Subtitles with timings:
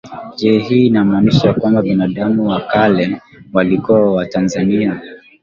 [0.37, 3.21] Je hii inamaanisha kwamba binadamu wa kale
[3.53, 5.01] walikuwa watanzania